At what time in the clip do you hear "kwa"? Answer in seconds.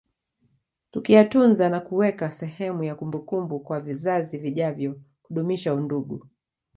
3.59-3.79